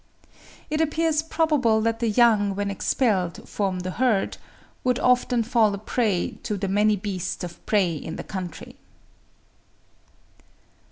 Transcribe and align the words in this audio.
It 0.71 0.81
appears 0.81 1.21
probable 1.21 1.79
that 1.81 1.99
the 1.99 2.09
young 2.09 2.55
when 2.55 2.71
expelled 2.71 3.47
from 3.47 3.81
the 3.81 3.91
herd, 3.91 4.37
would 4.83 4.97
often 4.97 5.43
fall 5.43 5.75
a 5.75 5.77
prey 5.77 6.39
to 6.41 6.57
the 6.57 6.67
many 6.67 6.95
beasts 6.95 7.43
of 7.43 7.63
prey 7.67 8.03
of 8.07 8.17
the 8.17 8.23
country. 8.23 8.77